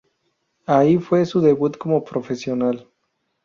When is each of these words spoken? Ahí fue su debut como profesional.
Ahí 0.65 0.97
fue 0.97 1.27
su 1.27 1.41
debut 1.41 1.77
como 1.77 2.03
profesional. 2.03 2.87